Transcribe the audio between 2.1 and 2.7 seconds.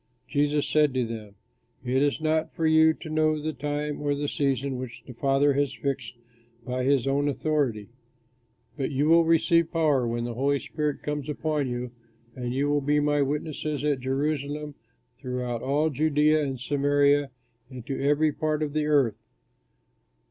not for